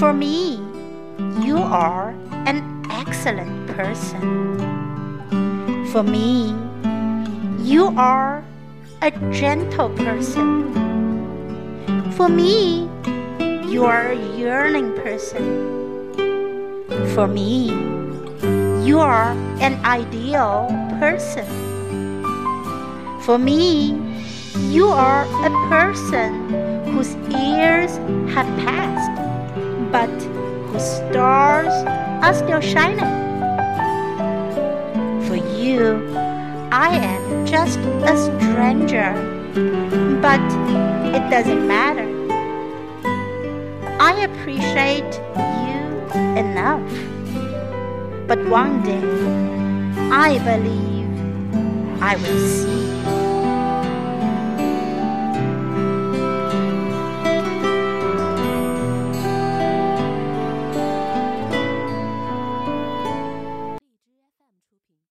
For 0.00 0.14
me, 0.14 0.56
you 1.44 1.58
are 1.58 2.14
an 2.46 2.86
excellent 2.88 3.66
person. 3.76 4.56
For 5.92 6.02
me, 6.02 6.54
you 7.58 7.92
are 7.98 8.42
a 9.02 9.10
gentle 9.30 9.90
person. 9.90 10.72
For 12.12 12.30
me, 12.30 12.88
you 13.68 13.84
are 13.84 14.12
a 14.12 14.38
yearning 14.38 14.96
person. 15.04 15.44
For 17.14 17.28
me, 17.28 17.68
you 18.82 19.00
are 19.00 19.32
an 19.60 19.84
ideal 19.84 20.68
person. 20.98 21.44
For 23.20 23.36
me, 23.36 24.00
you 24.72 24.88
are 24.88 25.24
a 25.44 25.50
person 25.68 26.48
whose 26.86 27.14
years 27.28 27.98
have 28.32 28.48
passed, 28.64 29.29
but 29.92 30.08
whose 30.70 30.84
stars 30.84 31.74
are 32.22 32.34
still 32.34 32.60
shining. 32.60 32.98
For 35.26 35.36
you, 35.36 36.14
I 36.70 36.90
am 36.94 37.46
just 37.46 37.78
a 37.78 38.16
stranger, 38.16 39.12
but 40.22 40.40
it 41.14 41.28
doesn't 41.30 41.66
matter. 41.66 42.08
I 44.00 44.12
appreciate 44.28 45.12
you 45.36 45.80
enough. 46.38 46.90
But 48.28 48.38
one 48.48 48.82
day, 48.82 49.02
I 50.12 50.38
believe 50.38 51.10
I 52.00 52.14
will 52.16 52.48
see 52.48 52.79